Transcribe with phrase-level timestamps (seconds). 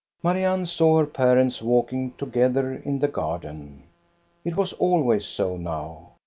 [0.23, 3.83] Marianne saw her parents walking together in the garden.
[4.43, 6.13] It was always so now.